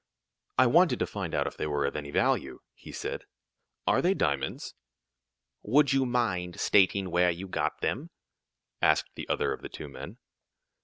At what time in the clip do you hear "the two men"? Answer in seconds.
9.61-10.17